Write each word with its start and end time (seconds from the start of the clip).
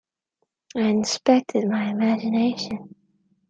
I 0.75 0.79
inspected 0.87 1.69
my 1.69 1.87
imagination. 1.91 2.95